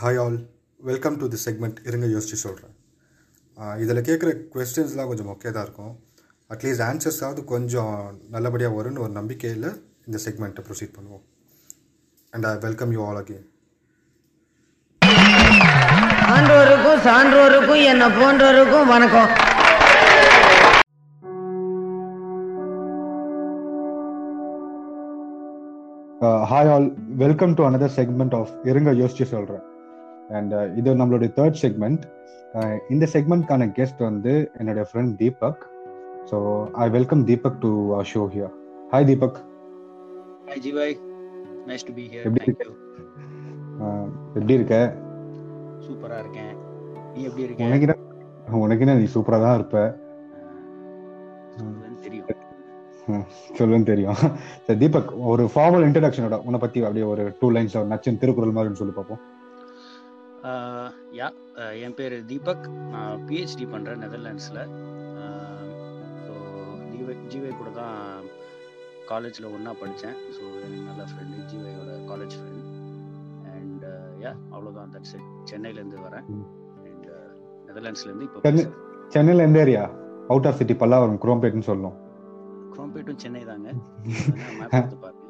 [0.00, 0.36] Hi all
[0.80, 2.74] welcome to the segment இருங்க யோசிச்சு சொல்கிறேன்
[3.82, 5.92] இதில் கேட்குற கொஸ்டின்ஸ்லாம் கொஞ்சம் மொக்கையாக தான் இருக்கும்.
[6.50, 7.92] அட்லீஸ்ட் ஆன்சர்ஸாவது கொஞ்சம்
[8.34, 9.68] நல்லபடியாக வரும்னு ஒரு நம்பிக்கையில்
[10.06, 11.24] இந்த செக்மெண்ட்டை ப்ரொசீட் பண்ணுவோம்.
[12.32, 13.48] And I welcome you all again
[16.34, 19.30] ஆன்றோருக்கும் சான்றோருக்கும் என்ன போன்றோருக்கும் வணக்கம்.
[26.52, 26.88] Hi all
[27.24, 29.66] welcome to another segment of இருங்க யோசிச்சு சொல்கிறேன்
[30.38, 32.02] அண்ட் இது நம்மளுடைய தேர்ட் செக்மெண்ட்
[32.94, 35.62] இந்த செக்மெண்ட்கான கெஸ்ட் வந்து என்னுடைய friend Deepak.
[36.30, 36.38] So
[36.84, 37.70] I welcome Deepak to
[38.12, 38.54] show here
[38.94, 39.38] hi Deepak.
[40.48, 40.88] Hi Jivai,
[41.68, 42.22] nice to be here.
[42.28, 42.72] எப்படி Thank you.
[43.84, 44.06] Uh,
[44.38, 44.76] எப்படி இருக்க?
[45.86, 46.52] சூப்பரா இருக்கேன்.
[47.14, 47.68] நீ எப்படி இருக்க?
[47.68, 47.96] உனக்கு என்ன?
[48.64, 49.78] உனக்கு நீ சூப்பராக தான் இருப்ப.
[53.58, 54.20] சொல்லுன்னு தெரியும்.
[54.66, 58.94] சரி தீபக் ஒரு ஃபார்மல் இன்ட்ரடக்ஷனோட உன்னை பத்தி அப்படியே ஒரு டூ லைன்ஸ் நச்சின் திருக்குறள் மாதிரின்னு சொல்லி
[58.98, 59.22] பார்ப்போம்.
[61.12, 61.26] யா
[61.78, 62.64] என் பேர் தீபக்.
[62.90, 64.62] நான் பிஹெச்டி பண்ணுறேன் நெதர்லாண்ட்ஸில்.
[66.24, 66.32] ஸோ
[66.92, 67.98] ஜீவை ஜீவை கூட தான்
[69.06, 72.68] காலேஜில் ஒன்றா படித்தேன் ஸோ எனக்கு நல்ல ஃப்ரெண்டு ஜீவையோட காலேஜ் ஃப்ரெண்ட்
[73.52, 73.84] அண்ட்
[74.20, 76.26] யா அவ்வளோதான் தட்ஸ் இட் சென்னையிலேருந்து வரேன்.
[76.84, 77.08] அண்ட்
[77.68, 78.70] நெதர்லாண்ட்ஸ்லேருந்து இப்போ சென்னை-
[79.08, 79.84] சென்னையில எந்த area
[80.28, 81.98] out of city Pallavaram குரோம்பேட்னு சொல்லணும்
[82.74, 83.68] குரோம்பேட்டும் சென்னை தாங்க.
[85.02, 85.20] பாருங்க.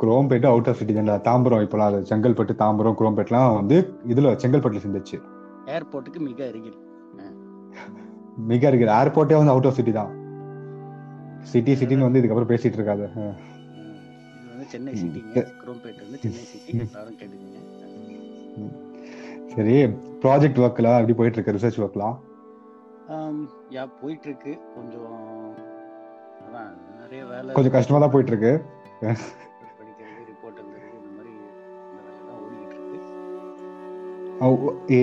[0.00, 3.76] குரோம்பேட்டு அவுட் ஆஃப் சிட்டி தான் தாம்பரம் இப்போலாம் அது செங்கல்பட்டு தாம்பரம் குரோம்பேட்லாம் வந்து
[4.12, 5.18] இதுல செங்கல்பட்டுல சேர்ந்துச்சு
[5.74, 6.78] ஏர்போர்ட்டுக்கு மிக அருகில்.
[8.50, 10.12] மிக இருக்கிற ஏர்போர்ட்டே வந்து அவுட் ஆஃப் சிட்டி தான்.
[11.52, 13.06] சிட்டி சிட்டின்னு வந்து இதுக்கப்புறம் பேசிட்டு இருக்காது.
[14.72, 15.40] சென்னை சிட்டிங்க.
[15.62, 17.58] குரோம்பேட் வந்து சென்னை சிட்டி எல்லாரும் கேட்டுக்கீங்க.
[19.54, 19.76] சரி.
[20.22, 22.16] ப்ராஜெக்ட் ஒர்க்லாம் எப்படி போயிட்டு இருக்கு ரிசர்ச் ஒர்க்லாம்
[23.74, 25.12] யா போயிட்டு இருக்கு கொஞ்சம்
[26.44, 28.52] அதான் நிறைய வேலை கொஞ்சம் கஷ்டமா தான் போயிட்டு இருக்கு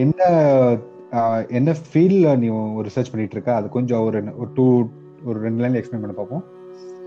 [0.01, 0.21] என்ன
[1.57, 2.47] என்ன ஃபீல்ட்ல நீ
[2.87, 3.51] ரிசர்ச் பண்ணிட்டு இருக்க?
[3.55, 4.65] அது கொஞ்சம் ஒரு ஒரு டூ
[5.25, 6.44] ஒரு ரெண்டு லைன்ல எக்ஸ்பிளைன் பண்ண பார்ப்போம்.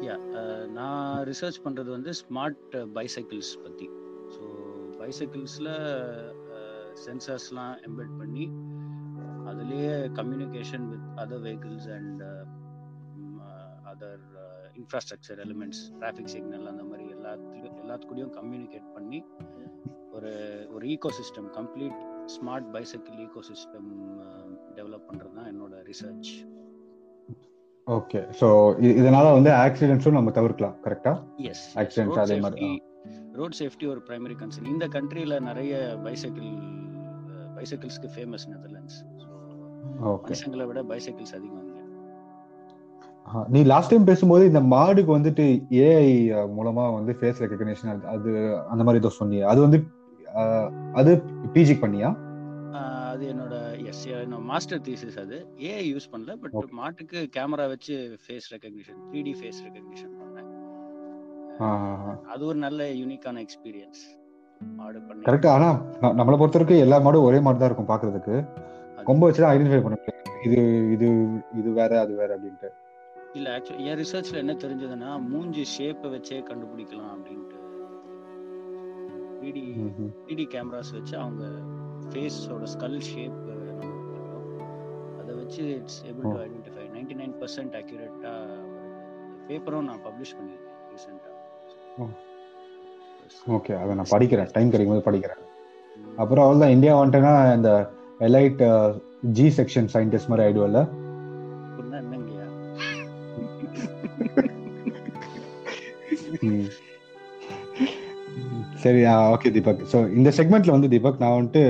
[0.06, 0.16] யா
[0.78, 3.86] நான் ரிசர்ச் பண்ணுறது வந்து ஸ்மார்ட் பைசைக்கிள்ஸ் பற்றி
[4.34, 4.44] ஸோ
[5.00, 5.72] பைசைக்கிள்ஸில்
[7.06, 8.44] சென்சார்ஸ்லாம் எம்பெட் பண்ணி
[9.50, 12.22] அதுலேயே communication with other vehicles and
[13.92, 14.24] other
[14.80, 19.20] infrastructure elements traffic signal அந்த மாதிரி எல்லாத்துலையும் எல்லாத்துக்கூடையும் கம்யூனிகேட் பண்ணி
[20.16, 20.32] ஒரு
[20.74, 20.84] ஒரு
[21.20, 22.00] ecosystem complete
[22.34, 23.90] smart bicycle ecosystem
[24.76, 26.30] develop பண்ணுறது தான் என்னோட ரிசர்ச்
[27.86, 28.46] ஓகே ஸோ
[28.94, 31.12] இதனால வந்து ஆக்சிடென்ட்ஸும் நம்ம தவிர்க்கலாம் கரெக்டா
[31.50, 32.68] எஸ் Accidents அதே மாதிரி,
[33.34, 35.72] ரோட் சேஃப்டி ஒரு பிரைமரி கன்சர்ன் இந்த கண்ட்ரில நிறைய
[36.06, 36.50] பைசைக்கிள்
[37.56, 38.98] பைசைக்கிள்ஸ்க்கு ஃபேமஸ் நெதர்லாண்ட்ஸ்
[40.24, 41.62] மனுஷங்களை விட பைசைக்கிள்ஸ் அதிகம்
[43.48, 45.44] நீ லாஸ்ட் டைம் பேசும்போது இந்த மாடுக்கு வந்துட்டு
[45.84, 46.10] ஏஐ
[46.56, 48.30] மூலமா வந்து ஃபேஸ் ரெகக்னிஷன் அது
[48.70, 49.78] அந்த மாதிரி ஏதோ சொன்னீங்க அது வந்து
[51.00, 51.12] அது
[51.54, 52.10] பிஜி பண்ணியா?
[53.10, 53.54] அது என்னோட
[53.90, 54.02] எஸ்
[54.50, 55.36] மாஸ்டர் தீசிஸ் அது.
[55.68, 57.94] ஏஐ யூஸ் பண்ணல பட் மாட்டுக்கு கேமரா வச்சு
[58.24, 60.50] face recognition three D face recognition பண்ணேன்.
[62.32, 64.02] அது ஒரு நல்ல யூனிக்கான எக்ஸ்பீரியன்ஸ்
[64.60, 65.68] மாடு பண்ணி கரெக்ட் ஆனா
[66.18, 68.36] நம்மளை பொறுத்த வரைக்கும் எல்லா மாடும் ஒரே மாதிரி தான் இருக்கும் பாக்குறதுக்கு.
[69.08, 69.96] கொம்ப வச்சு தான் ஐடென்டிஃபை பண்ண
[70.46, 70.58] இது
[70.94, 71.08] இது
[71.60, 72.68] இது வேற அது வேற அப்படின்ட்டு.
[73.38, 77.58] இல்ல ஆக்சுவலி என் ரிசர்ச்ல என்ன தெரிஞ்சதுன்னா மூஞ்சி ஷேப்பை வச்சே கண்டுபிடிக்கலாம் அப்படின்ட்டு.
[79.46, 80.12] த்ரீ ம்ஹும்.
[80.28, 81.44] த்ரீ கேமராஸ் வச்சு அவங்க
[82.10, 83.42] ஃபேஸோட ஸ்கல் ஷேப்
[85.20, 86.38] அதை வச்சு it's able to.
[86.44, 88.62] Identify ninety nine percent அக்யூரேட்டாக
[89.48, 91.34] பேப்பரும் நான் பப்ளிஷ் பண்ணியிருக்கேன் ரீசெண்டாக.
[93.56, 94.50] ஓகே அதை நான் படிக்கிறேன்.
[94.56, 95.42] டைம் கிடைக்கும் போது படிக்கிறேன்.
[96.22, 97.70] அப்புறம் அவ்வளோதான் இந்தியா வந்துட்டேன்னா இந்த
[98.28, 98.62] எலைட்
[99.38, 100.80] ஜி செக்ஷன் சயின்டிஸ்ட் மாதிரி ஆயிடுவல்ல
[102.00, 102.46] என்னங்கய்யா.
[108.86, 109.02] சரி
[109.34, 109.84] ஓகே தீபக்.
[109.92, 111.62] ஸோ இந்த செக்மெண்ட்ல வந்து தீபக் நான் வந்துட்டு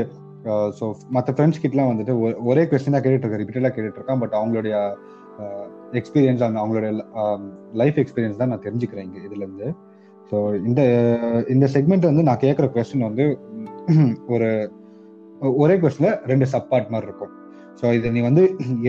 [0.79, 2.15] ஸோ மற்ற ஃப்ரெண்ட்ஸ் கிட்டலாம் வந்துட்டு
[2.51, 4.75] ஒரே கொஸ்டின் தான் கேட்டுட்டு இருக்கேன் ரிப்பீட்டடாக கேட்டுட்டு இருக்கேன் பட் அவங்களுடைய
[6.01, 6.91] எக்ஸ்பீரியன்ஸ் அந்த அவங்களுடைய
[7.81, 9.69] லைஃப் எக்ஸ்பீரியன்ஸ் தான் நான் தெரிஞ்சுக்கிறேன் இங்கே இதுல இருந்து
[10.31, 10.37] ஸோ
[10.69, 10.83] இந்த
[11.55, 13.27] இந்த செக்மெண்ட் வந்து நான் கேட்குற கொஸ்டின் வந்து
[14.35, 14.49] ஒரு
[15.63, 17.33] ஒரே கொஸ்டின்ல ரெண்டு சப் பார்ட் மாதிரி இருக்கும்.
[17.81, 18.43] ஸோ இது நீ வந்து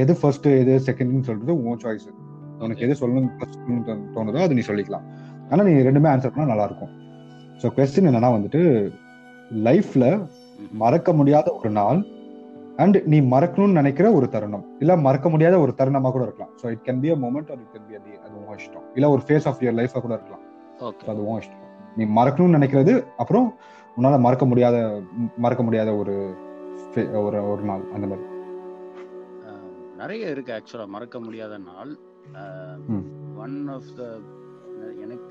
[0.04, 2.08] எது ஃபர்ஸ்ட் எது செகண்ட்னு சொல்றது உன் சாய்ஸ்
[2.66, 5.06] உனக்கு எது சொல்லணும் சொல்லணும்னு தோணுதோ அது நீ சொல்லிக்கலாம்.
[5.52, 6.94] ஆனா நீ ரெண்டுமே ஆன்சர் பண்ணா நல்லா இருக்கும்.
[7.62, 8.62] ஸோ கொஸ்டின் என்னன்னா வந்துட்டு
[9.68, 10.06] லைஃப்ல
[10.84, 12.00] மறக்க முடியாத ஒரு நாள்
[12.84, 14.66] அண்ட் நீ மறக்கணும்னு நினைக்கிற ஒரு தருணம்.
[14.80, 16.52] இல்ல மறக்க முடியாத ஒரு தருணமா கூட இருக்கலாம்.
[16.62, 18.86] So it can be a moment or it can be a அது உன் இஷ்டம்.
[18.96, 20.44] இல்ல ஒரு ஃபேஸ் ஆஃப் யர் லைஃபா கூட இருக்கலாம்.
[21.12, 21.64] அது உன் இஷ்டம்.
[21.98, 23.48] நீ மறக்கணும்னு நினைக்கிறது அப்புறம்
[23.98, 24.78] உன்னால மறக்க முடியாத
[25.38, 26.16] மறக்க முடியாத ஒரு
[27.22, 28.26] ஒரு ஒரு நாள் அந்த மாதிரி.
[29.98, 31.92] நிறைய இருக்கு ஆக்சுவலா மறக்க முடியாத நாள்.
[33.46, 34.04] ஒன் ஆஃப் த
[35.04, 35.27] எனக்கு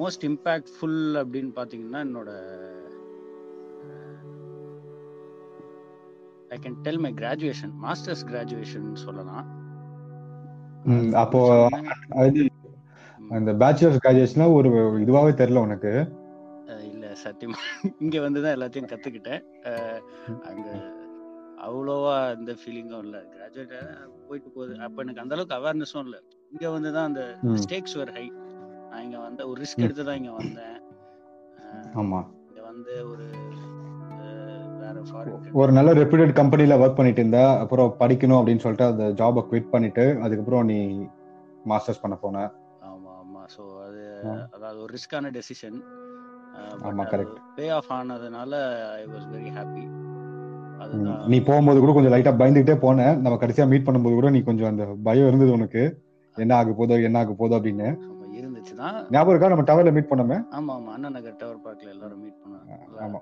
[0.00, 2.30] மோஸ்ட் இம்பேக்ட்ஃபுல் அப்படின்னு பார்த்தீங்கன்னா என்னோட
[6.54, 9.44] I can tell my graduation masters graduation சொல்லலாம்.
[11.22, 11.40] அப்போ
[13.36, 14.70] அந்த பேச்சுலர்ஸ் கிராஜுவேஷன்ல ஒரு
[15.04, 15.92] இதுவாகவே தெரியல உனக்கு.
[16.90, 17.60] இல்ல சத்தியமா.
[18.04, 19.42] இங்க வந்து தான் எல்லாத்தையும் கத்துக்கிட்டேன்.
[20.50, 20.68] அங்க
[21.66, 23.20] அவ்வளோவா இந்த ஃபீலிங்கும் இல்லை.
[23.34, 23.74] கிராஜுவேட்
[24.28, 24.74] போயிட்டு போகுது.
[24.86, 26.20] அப்போ எனக்கு அந்த அளவுக்கு அவேர்னஸும் இல்லை.
[26.52, 27.22] இங்கே வந்து தான் அந்த
[27.64, 28.26] ஸ்டேக்ஸ் வேர் ஹை
[28.94, 29.84] நான் இங்க வந்த ஒரு ரிஸ்க்.
[29.84, 30.76] எடுத்து தான் இங்க வந்தேன்.
[32.00, 32.20] ஆமா.
[32.50, 33.24] இங்க வந்து ஒரு
[35.54, 40.04] ஒரு நல்ல ரெப்யூட்டட் கம்பெனில ஒர்க் பண்ணிட்டு இருந்தா அப்புறம் படிக்கணும் அப்படின்னு சொல்லிட்டு அந்த ஜாபை குவிட் பண்ணிட்டு
[40.24, 40.78] அதுக்கப்புறம் நீ
[41.70, 42.36] மாஸ்டர்ஸ் பண்ண போன.
[42.88, 43.42] ஆமா ஆமா.
[43.54, 44.02] ஸோ அது.
[44.56, 45.78] அதாவது ஒரு ரிஸ்கான டெசிஷன்
[46.88, 47.34] ஆமா, correct.
[47.56, 48.52] பே ஆஃப் ஆனதுனால
[49.00, 49.84] ஐ வாஸ் வெரி ஹாப்பி
[51.28, 52.98] நீ போகும்போது கூட கொஞ்சம் லைட்டா பயந்துகிட்டே போன.
[53.24, 55.82] நம்ம கடைசியா மீட் பண்ணும்போது கூட நீ கொஞ்சம் அந்த பயம் இருந்தது உனக்கு.
[56.36, 57.88] என்ன ஆக போதோ என்ன ஆக போதோ அப்படின்னு.
[58.66, 59.50] இருந்துச்சு தான் ஞாபகம் இருக்கா?
[59.52, 60.38] நம்ம டவர்ல மீட் பண்ணோமே?
[60.56, 63.20] ஆமா ஆமா அண்ணா நகர் டவர் பார்க்ல எல்லாரும் மீட் பண்ணுவாங்க ஆமா.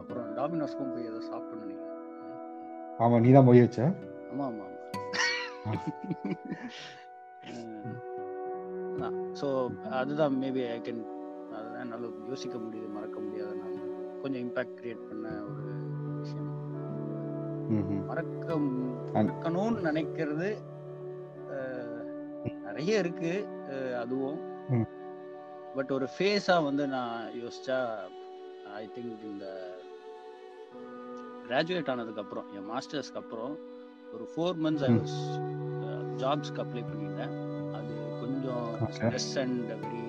[0.00, 1.90] அப்புறம் டாமினோஸ்க்கும் போய் ஏதோ சாப்பிட்டோம்னு நினைக்கிறேன்
[3.00, 3.80] ஆமா நீ தான் போய் வச்ச
[4.32, 4.66] ஆமா ஆமா
[9.38, 9.46] ஸோ
[9.98, 11.02] அதுதான் மேபி ஐ கேன்
[11.54, 13.74] அதுதான் நல்லா யோசிக்க முடியுது மறக்க முடியாதனால
[14.22, 15.64] கொஞ்சம் இம்பாக்ட் கிரியேட் பண்ண ஒரு
[16.20, 16.50] விஷயம்.
[18.08, 18.48] மறக்க
[19.16, 20.48] மறக்கணும்னு நினைக்கிறது
[22.66, 23.32] நிறைய இருக்கு.
[24.00, 24.38] அதுவும்.
[25.76, 27.78] பட் ஒரு ஃபேஸா வந்து நான் யோசிச்சா
[28.74, 29.46] ஐ திங்க் இந்த
[31.46, 33.54] கிராஜுவேட் ஆனதுக்கு அப்புறம் என் மாஸ்டர்ஸ்க்கு அப்புறம்
[34.14, 34.92] ஒரு ஃபோர் மந்த்ஸ் ஐ.
[34.94, 35.18] வாஸ்
[36.22, 37.34] ஜாப்ஸ்க்கு அப்ளை பண்ணியிருந்தேன்
[37.74, 38.66] அது கொஞ்சம்.
[38.96, 40.02] ஸ்ட்ரெஸ் அண்ட் வெரி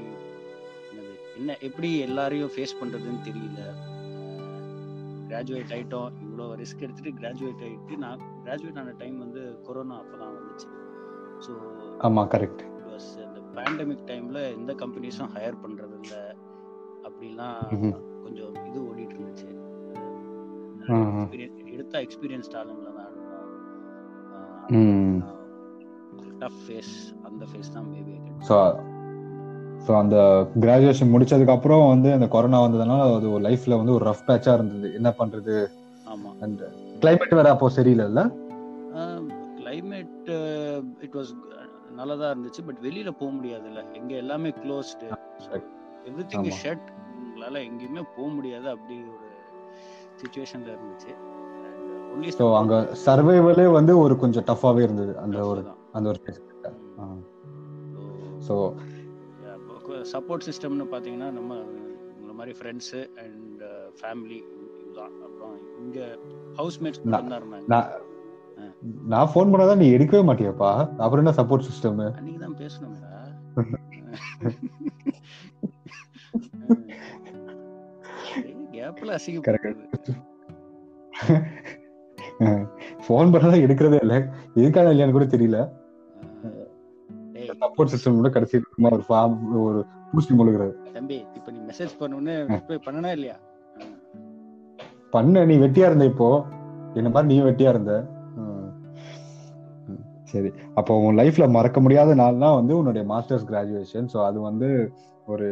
[0.90, 3.60] என்னது என்ன எப்படி எல்லாரையும் ஃபேஸ் பண்றதுன்னு தெரியல.
[5.30, 6.12] கிராஜுவேட் ஆயிட்டோம்.
[6.25, 10.68] இவ்வளோ ரிஸ்க் எடுத்துட்டு கிராஜுவேட் ஆயிட்டு நான் கிராஜுவேட் ஆன டைம் வந்து கொரோனா அப்பதான் வந்துச்சு.
[11.46, 11.54] ஸோ
[12.00, 12.63] ஆமா கரெக்ட்
[13.65, 16.15] பேண்டமிக் டைம்ல எந்த கம்பெனிஸும் ஹையர் பண்றது இல்ல
[17.06, 17.62] அப்படிலாம்.
[18.23, 19.47] கொஞ்சம் இது ஓடிட்டு இருந்துச்சு.
[21.75, 23.12] எடுத்த எக்ஸ்பீரியன்ஸ்ட் ஆளுங்களை தான்
[26.41, 26.94] டஃப் ஃபேஸ்
[27.27, 28.15] அந்த ஃபேஸ் தான் மேபி
[28.47, 28.56] ஸோ
[29.85, 30.17] ஸோ அந்த
[30.63, 34.88] கிராஜுவேஷன் முடிச்சதுக்கு அப்புறம் வந்து அந்த கொரோனா வந்ததுனால அது ஒரு லைஃப்ல வந்து ஒரு ரஃப் பேட்சா இருந்தது.
[34.94, 35.56] என்ன பண்றது?
[36.07, 36.29] ஆமா.
[36.41, 36.62] அந்த
[37.01, 38.21] கிளைமேட் வேற அப்போ சரியில்லைல்ல?
[39.59, 40.29] கிளைமேட்
[41.01, 41.31] இட் வாஸ்
[42.00, 42.62] நல்லதா இருந்துச்சு.
[42.68, 43.81] பட் வெளியில போக முடியாதுல்ல.
[44.00, 45.07] எங்க எல்லாமே க்ளோஸ்டு
[46.09, 46.50] எவ்ரி திங்.
[46.63, 46.88] ஷட்
[47.19, 49.30] உங்களால எங்கேயுமே போக முடியாது அப்படி ஒரு
[50.21, 51.13] சுச்சுவேஷன்ல இருந்துச்சு.
[52.39, 52.75] ஸோ அங்க
[53.06, 55.13] சர்வைவலே வந்து ஒரு கொஞ்சம் டஃபாவே இருந்தது.
[55.24, 55.63] அந்த ஒரு
[55.97, 56.19] அந்த ஒரு
[58.48, 58.56] ஸோ
[60.13, 61.57] சப்போர்ட் சிஸ்டம்னு பார்த்தீங்கன்னா நம்ம
[62.21, 63.62] இந்த மாதிரி ஃப்ரெண்ட்ஸு அண்ட்
[64.00, 64.39] ஃபேமிலி
[64.81, 66.00] இதுதான் அப்புறம் இங்க
[66.59, 67.80] ஹவுஸ்மேட்ஸ் தான் இருந்தாங்க.
[69.06, 70.90] நான் ஃபோன் பண்ணாதான் நீ எடுக்கவே மாட்டியாப்பா.
[71.04, 73.12] அப்புறம் என்ன சப்போர்ட் சிஸ்டம் அன்னைக்கு தான் பேசணும்டா.
[78.76, 80.14] கேப்ல அசிங்கப்படுறது
[83.06, 84.16] ஃபோன் பண்ணாதான் எடுக்கிறதே இல்லை.
[84.56, 85.72] எதுக்கான இல்லையான்னு கூட தெரியல.
[87.62, 88.62] சப்போர்ட் சிஸ்டம் கூட கடைசி
[88.92, 90.94] ஒரு ஃபார்ம் ஒரு பூஸ்டி முழுகிறது.
[90.94, 93.36] தம்பி இப்ப நீ மெசேஜ் பண்ணணும்னு போய் பண்ணனா இல்லையா?
[95.10, 96.46] பண்ண நீ வெட்டியா இருந்த இப்போ.
[96.94, 98.14] என்ன மாதிரி நீ வெட்டியா இருந்த.
[100.25, 100.50] சரி.
[100.74, 104.69] அப்போ உன் லைஃப்ல மறக்க முடியாத நாள்னா வந்து உன்னுடைய மாஸ்டர்ஸ் கிராஜுவேஷன் ஸோ அது வந்து
[105.25, 105.48] ஒரு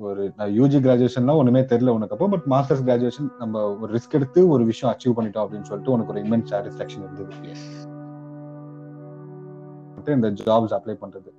[0.00, 0.22] ஒரு
[0.54, 4.94] யூஜி கிராஜுவேஷன்லாம் ஒண்ணுமே தெரியல உனக்கு அப்போ பட் மாஸ்டர்ஸ் கிராஜுவேஷன் நம்ம ஒரு ரிஸ்க் எடுத்து ஒரு விஷயம்
[4.94, 7.32] அச்சீவ் பண்ணிட்டோம் அப்படின்னு சொல்லிட்டு உனக்கு ஒரு இமென்ஸ் சாட்டிஸ்ஃபேக்ஷன் இருந்தது.
[10.06, 11.30] இந்த ஜாப்ஸ் அப்ளை பண்றது.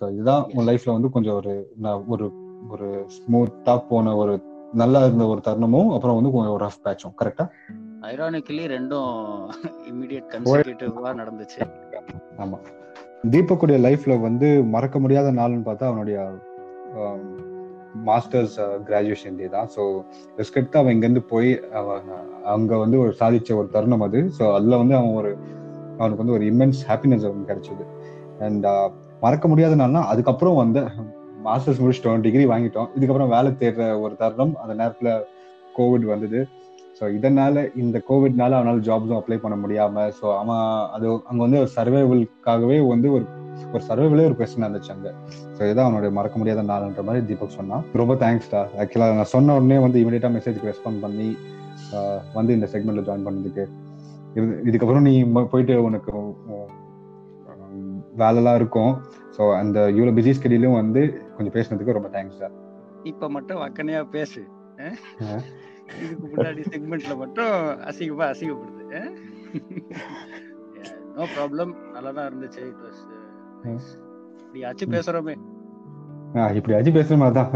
[0.00, 1.52] ஸோ இதுதான் உன் லைஃப்ல வந்து கொஞ்சம் ஒரு
[1.82, 2.26] ந- ஒரு
[2.68, 4.34] ஒரு ஸ்மூத்தா போன ஒரு
[4.72, 7.44] நல்லா இருந்த ஒரு தருணமும் அப்புறம் வந்து கொஞ்சம் ஒரு ரஃப் பேட்சும் கரெக்டா
[8.10, 9.12] ஐரானிக்கலி ரெண்டும்
[9.90, 11.60] இமிடியட் கன்சிக்யூட்டிவா நடந்துச்சு.
[12.44, 12.58] ஆமா.
[13.32, 16.18] தீபக்குடைய லைஃப்ல வந்து மறக்க முடியாத நாள்னு பார்த்தா அவனுடைய
[18.08, 18.56] மாஸ்டர்ஸ்
[18.88, 19.68] கிராஜுவேஷன் டே தான்.
[19.74, 19.82] ஸோ
[20.38, 22.08] ரிஸ்க் எடுத்து அவன் இங்கேருந்து போய் அவன்
[22.54, 24.20] அங்க வந்து ஒரு சாதிச்ச ஒரு தருணம் அது.
[24.38, 25.30] ஸோ அதுல வந்து அவன் ஒரு
[25.98, 27.84] அவனுக்கு வந்து ஒரு இம்மென்ஸ் ஹாப்பினஸ் அவனுக்கு கிடைச்சது.
[28.46, 28.66] அண்ட்
[29.24, 30.80] மறக்க முடியாத நாள்னா அதுக்கப்புறம் வந்து
[31.46, 32.90] மாஸ்டர்ஸ் முடிச்சிட்டோம் டிகிரி வாங்கிட்டோம்.
[32.96, 34.54] இதுக்கப்புறம் வேலை தேடுற ஒரு தருணம்.
[34.62, 35.10] அந்த நேரத்துல
[35.78, 36.40] கோவிட் வந்தது.
[36.98, 41.70] ஸோ இதனால இந்த கோவிட்னால அவனால ஜாப்ஸும் அப்ளை பண்ண முடியாம ஸோ அவன் அது அங்க வந்து ஒரு
[41.76, 43.24] சர்வைவல்காகவே வந்து ஒரு
[43.72, 45.08] ஒரு சர்வைவலே ஒரு கொஸ்டின் இருந்துச்சு அங்க.
[45.56, 47.84] ஸோ இதான் அவனுடைய மறக்க முடியாத நாள்ன்ற மாதிரி தீபக் சொன்னான்.
[47.92, 51.28] ரொம்ப தேங்க்ஸ்டா ஆக்சுவலாக நான் சொன்ன உடனே வந்து இமீடியட்டா மெசேஜ்க்கு ரெஸ்பாண்ட் பண்ணி
[52.34, 53.64] வந்து இந்த செக்மெண்ட்ல ஜாயின் பண்ணதுக்கு.
[54.34, 55.12] இது- இதுக்கப்புறம் நீ
[55.44, 56.12] போயிட்டு உனக்கு
[58.18, 58.92] வேலைலாம் இருக்கும்.
[59.36, 61.00] ஸோ அந்த இவ்வளோ பிஸி ஸ்கெடியூலும் வந்து
[61.36, 62.54] கொஞ்சம் பேசுனதுக்கு ரொம்ப தேங்க்ஸ் சார்
[63.02, 64.42] இப்ப மட்டும் வக்கனையா பேசு.
[66.04, 67.52] இதுக்கு முன்னாடி செக்மெண்ட்ல மட்டும்
[67.90, 69.00] அசிங்கமா அசிங்கப்படுது.
[71.16, 72.62] நோ ப்ராப்ளம் நல்லா தான் இருந்துச்சு.
[72.70, 73.02] இட் வாஸ்
[74.44, 75.34] இப்படி ஆச்சு பேசுறோமே.
[76.58, 77.52] இப்படி ஆச்சு பேசுற மாதிரி தான்.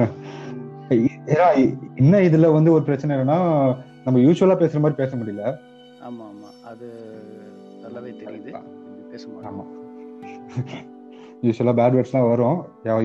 [2.02, 3.38] என்ன இதுல வந்து ஒரு பிரச்சனை என்னன்னா
[4.04, 5.44] நம்ம யூஸ்வலா பேசுற மாதிரி பேச முடியல.
[6.08, 6.50] ஆமா ஆமா.
[6.70, 6.86] அது
[7.82, 8.52] நல்லாவே தெரியுது.
[9.12, 9.64] பேச ஆமா.
[11.46, 12.58] யூஸ்வலாக பேட் வேர்ட்ஸ்லாம் வரும்.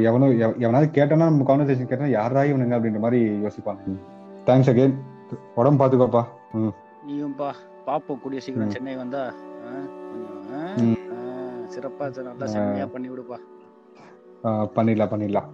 [0.09, 0.27] எவனோ
[0.65, 2.77] எவனாவது கேட்டானா நம்ம கான்வர்சேஷன் கேட்டால் யாரா இவனுங்க?
[2.77, 3.97] அப்படின்ற மாதிரி யோசிப்பாங்க.
[4.47, 4.95] தேங்க்ஸ் அகெயின்
[5.59, 6.23] உடம்பு பாத்துக்கோப்பா.
[7.07, 7.49] நீயும்பா
[7.87, 8.21] பாப்போம்.
[8.23, 9.23] கூடிய சீக்கிரம் சென்னை வந்தா.
[11.73, 13.37] சிறப்பா நல்லா செம்மையா பண்ணி விடுப்பா
[14.75, 15.49] பண்ணிடலாம் பண்ணிடலாம்.